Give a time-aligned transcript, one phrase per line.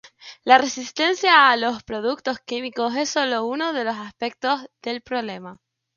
[0.45, 5.59] La resistencia a los productos químicos es solo uno de los aspectos del problema.